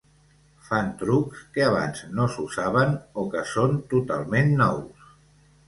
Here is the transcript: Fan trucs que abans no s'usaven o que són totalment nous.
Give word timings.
Fan 0.69 0.87
trucs 1.01 1.43
que 1.57 1.65
abans 1.65 2.01
no 2.21 2.25
s'usaven 2.37 2.97
o 3.25 3.29
que 3.37 3.45
són 3.53 3.79
totalment 3.95 4.53
nous. 4.67 5.09